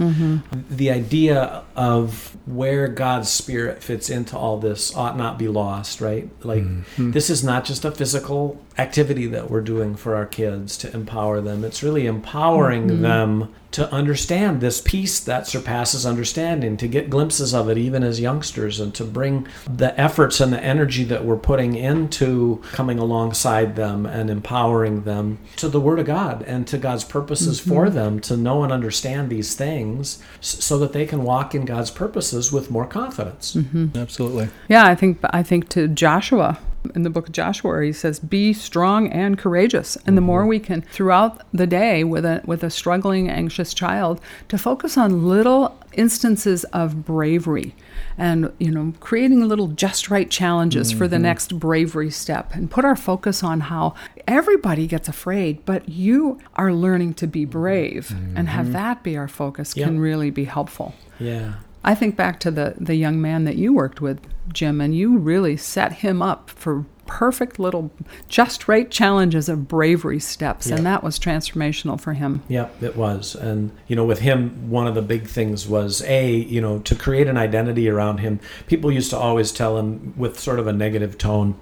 [0.70, 6.28] The idea of where God's spirit fits into all this ought not be lost, right?
[6.44, 7.12] Like mm-hmm.
[7.12, 11.40] this is not just a physical activity that we're doing for our kids to empower
[11.40, 11.64] them.
[11.64, 13.02] It's really empowering mm-hmm.
[13.02, 18.20] them to understand this peace that surpasses understanding, to get glimpses of it even as
[18.20, 23.74] youngsters, and to bring the efforts and the energy that we're putting into coming alongside
[23.74, 27.94] them and empowering them to the Word of God and to God's purposes for mm-hmm.
[27.94, 32.52] them to know and understand these things so that they can walk in God's purposes
[32.52, 33.54] with more confidence.
[33.54, 33.96] Mm-hmm.
[33.96, 34.48] Absolutely.
[34.68, 36.58] Yeah, I think I think to Joshua
[36.94, 39.96] in the book of Joshua where he says be strong and courageous.
[40.06, 40.26] And the mm-hmm.
[40.26, 44.96] more we can throughout the day with a with a struggling anxious child to focus
[44.96, 47.74] on little instances of bravery
[48.16, 51.24] and you know creating little just right challenges for the mm-hmm.
[51.24, 53.94] next bravery step and put our focus on how
[54.26, 58.74] everybody gets afraid but you are learning to be brave and have mm-hmm.
[58.74, 59.86] that be our focus Yeah.
[59.86, 60.94] can really be helpful.
[61.18, 61.54] Yeah.
[61.84, 64.20] I think back to the the young man that you worked with,
[64.52, 67.90] Jim, and you really set him up for perfect little
[68.28, 70.76] just right challenges of bravery steps, Yeah.
[70.76, 72.42] and that was transformational for him.
[72.48, 73.34] Yep, it was.
[73.34, 76.94] And, you know, with him, one of the big things was A, you know, to
[76.94, 78.40] create an identity around him.
[78.66, 81.56] People used to always tell him with sort of a negative tone,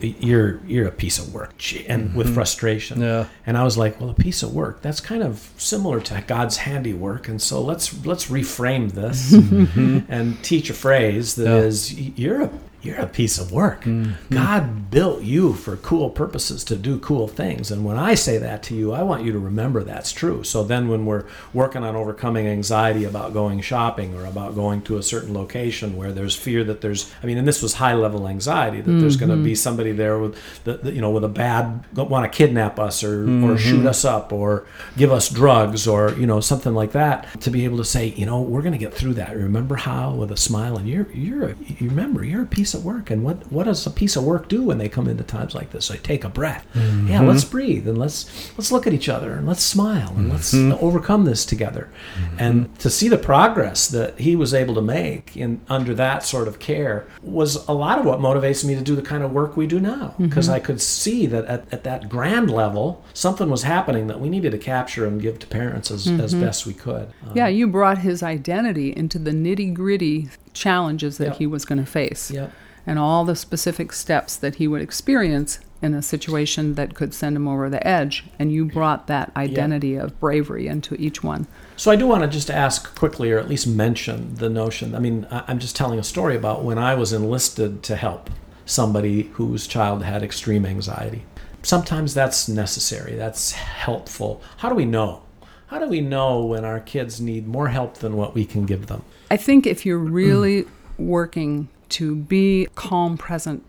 [0.00, 2.18] you're you're a piece of work gee," and mm-hmm.
[2.18, 3.26] with frustration Yeah.
[3.46, 6.56] and i was like well a piece of work that's kind of similar to god's
[6.56, 10.00] handiwork and so let's let's reframe this mm-hmm.
[10.08, 12.00] and teach a phrase that is, Yeah.
[12.08, 12.50] "Y- you're a
[12.86, 13.82] you're a piece of work.
[13.82, 14.34] Mm-hmm.
[14.34, 17.70] God built you for cool purposes to do cool things.
[17.70, 20.44] And when i say that to you i want you to remember that's true.
[20.44, 24.98] So then when we're working on overcoming anxiety about going shopping or about going to
[24.98, 28.28] a certain location where there's fear that there's i mean and this was high level
[28.28, 29.54] anxiety that there's going to be mm-hmm.
[29.54, 33.22] somebody there with the, the- you know with a bad want to kidnap us or
[33.22, 33.56] or mm-hmm.
[33.56, 37.64] shoot us up or give us drugs or you know something like that to be
[37.64, 39.36] able to say you know we're going to get through that.
[39.36, 42.84] Remember how with a smile and you're you're a, you remember you're a piece of
[42.84, 43.10] work?
[43.10, 45.70] And what what does a piece of work do when they come into times like
[45.70, 45.86] this?
[45.86, 46.66] So take a breath.
[46.74, 47.08] Mm-hmm.
[47.08, 50.54] Yeah let's breathe and let's let's look at each other and let's smile and let's
[50.54, 50.84] mm-hmm.
[50.84, 51.90] overcome this together.
[52.18, 52.36] Mm-hmm.
[52.38, 56.48] And to see the progress that he was able to make in under that sort
[56.48, 59.56] of care was a lot of what motivates me to do the kind of work
[59.56, 60.14] we do now.
[60.18, 64.28] Because I could see that at, at that grand level something was happening that we
[64.28, 67.12] needed to capture and give to parents as, as best we could.
[67.26, 71.38] Um, Yeah, you brought his identity into the nitty gritty challenges that Yep.
[71.38, 72.30] he was going to face.
[72.30, 72.52] Yep.
[72.86, 77.36] And all the specific steps that he would experience in a situation that could send
[77.36, 78.24] him over the edge.
[78.38, 81.46] And you brought that identity of bravery into each one.
[81.76, 84.94] So I do want to just ask quickly, or at least mention the notion.
[84.94, 88.30] I mean, I- I'm just telling a story about when I was enlisted to help
[88.64, 91.24] somebody whose child had extreme anxiety.
[91.62, 93.14] Sometimes that's necessary.
[93.16, 94.40] That's helpful.
[94.58, 95.22] How do we know?
[95.66, 98.86] How do we know when our kids need more help than what we can give
[98.86, 99.02] them?
[99.30, 100.64] I think if you're really
[100.96, 103.64] working to be calm, present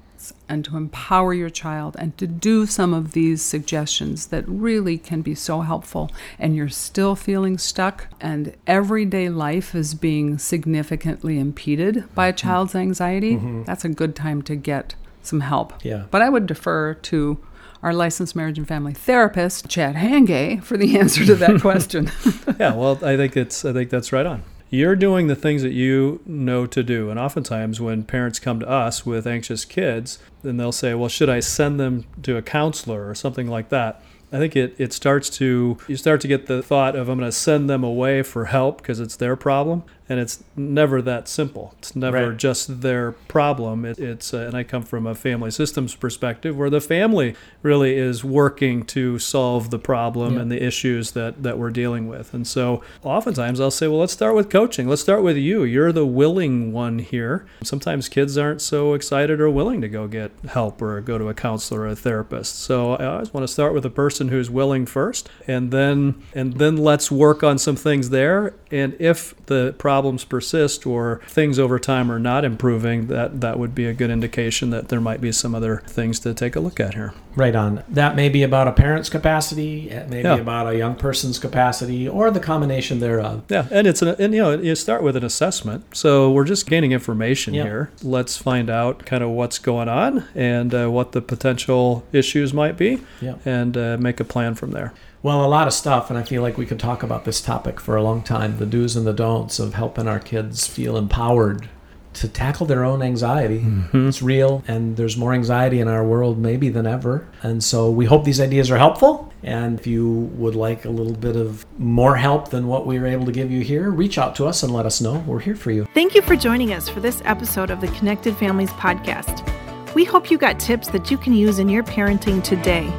[0.49, 5.21] and to empower your child and to do some of these suggestions that really can
[5.21, 12.03] be so helpful and you're still feeling stuck and everyday life is being significantly impeded
[12.15, 12.47] by a Mm-hmm.
[12.47, 15.73] child's anxiety, that's a good time to get some help.
[15.83, 16.05] Yeah.
[16.09, 17.37] But I would defer to
[17.83, 22.11] our licensed marriage and family therapist, Chad Hayenga, for the answer to that question.
[22.59, 24.43] yeah, well, I think it's I think that's right on.
[24.69, 28.67] You're doing the things that you know to do, and oftentimes when parents come to
[28.67, 33.09] us with anxious kids, then they'll say, "Well, should I send them to a counselor
[33.09, 34.01] or something like that?"
[34.31, 37.29] I think it, it starts to you start to get the thought of I'm going
[37.29, 41.73] to send them away for help because it's their problem, and it's never that simple.
[41.79, 42.37] It's never Right.
[42.37, 43.85] just their problem.
[43.85, 47.95] It, it's uh, and I come from a family systems perspective where the family really
[47.97, 50.41] is working to solve the problem Yeah.
[50.41, 52.33] and the issues that that we're dealing with.
[52.33, 54.87] And so oftentimes I'll say, well, let's start with coaching.
[54.87, 55.63] Let's start with you.
[55.63, 57.45] You're the willing one here.
[57.63, 61.33] Sometimes kids aren't so excited or willing to go get help or go to a
[61.33, 62.59] counselor or a therapist.
[62.59, 66.53] So I always want to start with a person who's willing first, and then and
[66.53, 68.53] then let's work on some things there.
[68.71, 73.73] And if the problems persist or things over time are not improving, that that would
[73.73, 76.79] be a good indication that there might be some other things to take a look
[76.79, 77.15] at here.
[77.35, 77.83] Right on.
[77.89, 80.35] That may be about a parent's capacity, it may Yeah.
[80.35, 83.41] be about a young person's capacity, or the combination thereof.
[83.49, 85.83] Yeah, and it's an and you know you start with an assessment.
[85.93, 87.63] So we're just gaining information Yeah.
[87.63, 87.89] here.
[88.03, 92.77] Let's find out kind of what's going on and uh, what the potential issues might
[92.77, 93.35] be, Yeah.
[93.45, 94.93] and uh, make a plan from there.
[95.23, 97.79] Well, a lot of stuff, and I feel like we could talk about this topic
[97.79, 101.67] for a long time the do's and the don'ts of helping our kids feel empowered
[102.13, 103.59] to tackle their own anxiety.
[103.59, 104.09] Mm-hmm.
[104.09, 107.27] It's real, and there's more anxiety in our world maybe than ever.
[107.43, 109.31] And so we hope these ideas are helpful.
[109.43, 113.07] And if you would like a little bit of more help than what we were
[113.07, 115.23] able to give you here, reach out to us and let us know.
[115.27, 115.87] We're here for you.
[115.93, 119.47] Thank you for joining us for this episode of the Connected Families Podcast.
[119.93, 122.91] We hope you got tips that you can use in your parenting today.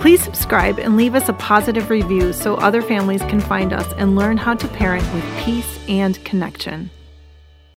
[0.00, 4.16] Please subscribe and leave us a positive review so other families can find us and
[4.16, 6.88] learn how to parent with peace and connection.